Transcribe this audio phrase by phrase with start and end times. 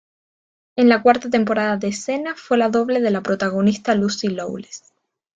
[0.77, 4.91] En la cuarta temporada de Xena fue la doble de la protagonista Lucy Lawless.